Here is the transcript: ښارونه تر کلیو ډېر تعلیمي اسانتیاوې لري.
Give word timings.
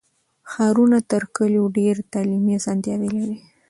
ښارونه 0.51 0.97
تر 1.11 1.23
کلیو 1.35 1.65
ډېر 1.77 1.95
تعلیمي 2.13 2.53
اسانتیاوې 2.59 3.09
لري. 3.17 3.37